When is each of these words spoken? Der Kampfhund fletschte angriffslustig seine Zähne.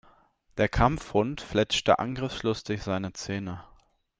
Der 0.57 0.67
Kampfhund 0.67 1.41
fletschte 1.41 1.99
angriffslustig 1.99 2.81
seine 2.81 3.13
Zähne. 3.13 3.63